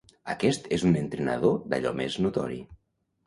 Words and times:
Aquest 0.33 0.63
és 0.77 0.85
un 0.87 0.95
entrenador 1.01 1.59
d'allò 1.73 1.91
més 2.01 2.17
notori. 2.27 2.57